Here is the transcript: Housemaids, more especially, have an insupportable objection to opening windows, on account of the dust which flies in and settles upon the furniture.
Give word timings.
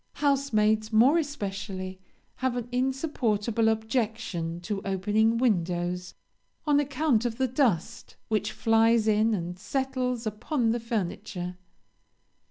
Housemaids, 0.13 0.91
more 0.91 1.19
especially, 1.19 1.99
have 2.37 2.55
an 2.57 2.67
insupportable 2.71 3.69
objection 3.69 4.59
to 4.61 4.81
opening 4.83 5.37
windows, 5.37 6.15
on 6.65 6.79
account 6.79 7.23
of 7.23 7.37
the 7.37 7.47
dust 7.47 8.15
which 8.27 8.51
flies 8.51 9.07
in 9.07 9.35
and 9.35 9.59
settles 9.59 10.25
upon 10.25 10.71
the 10.71 10.79
furniture. 10.79 11.55